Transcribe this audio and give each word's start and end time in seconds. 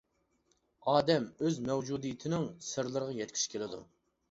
ئادەم 0.93 1.27
ئۆز 1.43 1.59
مەۋجۇدىيىتىنىڭ 1.67 2.49
سىرلىرىغا 2.71 3.17
يەتكۈسى 3.21 3.55
كېلىدۇ. 3.55 3.87